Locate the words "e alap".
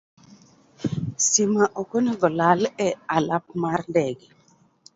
2.87-3.45